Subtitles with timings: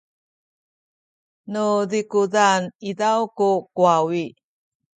[1.51, 4.23] nu zikuzan izaw ku kuwawi